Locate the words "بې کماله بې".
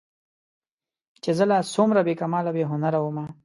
2.07-2.63